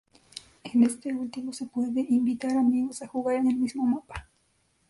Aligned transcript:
En 0.63 0.81
este 0.81 1.13
último 1.13 1.53
se 1.53 1.67
puede 1.67 2.03
invitar 2.09 2.57
a 2.57 2.61
amigos 2.61 3.03
a 3.03 3.07
jugar 3.07 3.35
en 3.35 3.51
el 3.51 3.57
mismo 3.57 3.85
mapa. 3.85 4.27